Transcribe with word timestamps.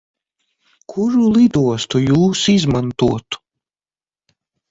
Kuru 0.93 1.25
lidostu 1.35 2.01
Jūs 2.05 2.41
izmantotu? 2.55 3.41